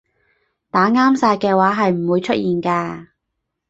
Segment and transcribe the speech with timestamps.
[0.71, 3.07] 打啱晒嘅話係唔會出現㗎